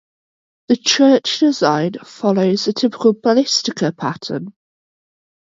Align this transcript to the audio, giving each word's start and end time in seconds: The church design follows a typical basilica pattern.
The 0.69 0.77
church 0.77 1.41
design 1.41 1.91
follows 2.03 2.67
a 2.67 2.73
typical 2.73 3.13
basilica 3.13 3.91
pattern. 3.95 4.51